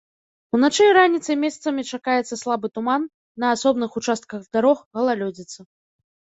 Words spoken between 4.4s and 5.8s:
дарог галалёдзіца.